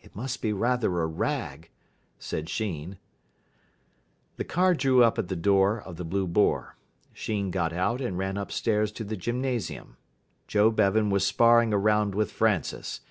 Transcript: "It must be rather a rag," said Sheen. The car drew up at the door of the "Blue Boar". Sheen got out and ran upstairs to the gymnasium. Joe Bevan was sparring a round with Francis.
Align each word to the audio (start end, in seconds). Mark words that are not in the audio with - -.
"It 0.00 0.16
must 0.16 0.42
be 0.42 0.52
rather 0.52 1.00
a 1.02 1.06
rag," 1.06 1.70
said 2.18 2.48
Sheen. 2.48 2.98
The 4.36 4.42
car 4.42 4.74
drew 4.74 5.04
up 5.04 5.20
at 5.20 5.28
the 5.28 5.36
door 5.36 5.80
of 5.80 5.94
the 5.94 6.04
"Blue 6.04 6.26
Boar". 6.26 6.76
Sheen 7.12 7.52
got 7.52 7.72
out 7.72 8.00
and 8.00 8.18
ran 8.18 8.36
upstairs 8.36 8.90
to 8.90 9.04
the 9.04 9.16
gymnasium. 9.16 9.98
Joe 10.48 10.72
Bevan 10.72 11.10
was 11.10 11.24
sparring 11.24 11.72
a 11.72 11.78
round 11.78 12.16
with 12.16 12.32
Francis. 12.32 13.02